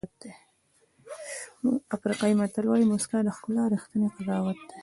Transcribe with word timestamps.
افریقایي 1.95 2.35
متل 2.39 2.65
وایي 2.67 2.85
موسکا 2.91 3.17
د 3.23 3.29
ښکلا 3.37 3.63
ریښتینی 3.73 4.07
قضاوت 4.15 4.57
دی. 4.69 4.77